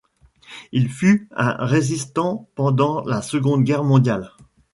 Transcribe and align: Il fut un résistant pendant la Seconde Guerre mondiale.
Il 0.71 0.89
fut 0.89 1.27
un 1.29 1.63
résistant 1.63 2.49
pendant 2.55 3.03
la 3.03 3.21
Seconde 3.21 3.63
Guerre 3.63 3.83
mondiale. 3.83 4.31